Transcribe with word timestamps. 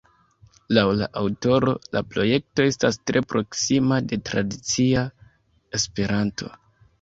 Laŭ 0.75 0.83
la 1.01 1.09
aŭtoro, 1.19 1.75
la 1.97 2.01
projekto 2.13 2.65
estas 2.71 2.97
tre 3.11 3.23
proksima 3.35 4.01
de 4.13 4.19
tradicia 4.31 5.05
Esperanto. 5.81 6.51